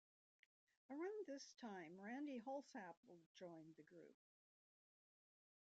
Around 0.89 1.27
this 1.27 1.53
time, 1.61 2.01
Randy 2.01 2.39
Holsapple 2.39 3.19
joined 3.37 3.75
the 3.77 3.83
group. 3.83 4.15